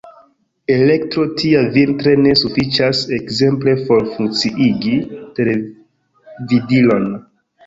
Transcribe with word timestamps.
Elektro 0.75 1.25
tia 1.41 1.59
vintre 1.75 2.13
ne 2.21 2.31
sufiĉas 2.39 3.01
ekzemple 3.19 3.77
por 3.91 4.03
funkciigi 4.15 4.95
televidilon. 5.37 7.07